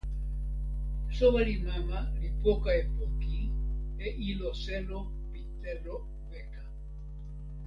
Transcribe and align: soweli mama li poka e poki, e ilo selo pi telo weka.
soweli 1.17 1.55
mama 1.67 1.99
li 2.19 2.29
poka 2.43 2.69
e 2.81 2.83
poki, 2.97 3.39
e 4.05 4.07
ilo 4.29 4.49
selo 4.63 4.99
pi 5.31 5.41
telo 5.61 5.95
weka. 6.29 6.63